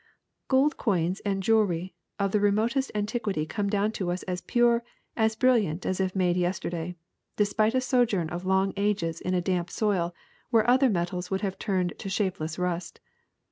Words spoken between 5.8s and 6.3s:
as if